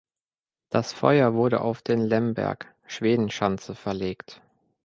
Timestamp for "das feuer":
0.71-1.35